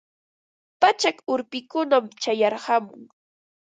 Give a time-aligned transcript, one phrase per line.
[0.81, 3.01] Pachak urpikunam chayarqamun.